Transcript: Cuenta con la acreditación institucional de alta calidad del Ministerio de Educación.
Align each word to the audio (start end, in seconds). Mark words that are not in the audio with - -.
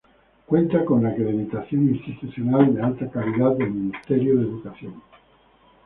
Cuenta 0.47 0.83
con 0.83 1.03
la 1.03 1.09
acreditación 1.09 1.89
institucional 1.93 2.73
de 2.73 2.81
alta 2.81 3.07
calidad 3.11 3.51
del 3.51 3.69
Ministerio 3.69 4.35
de 4.35 4.41
Educación. 4.45 4.95